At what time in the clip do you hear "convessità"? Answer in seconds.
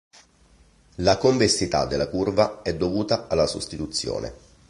1.19-1.85